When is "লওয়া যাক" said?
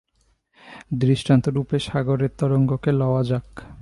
2.91-3.47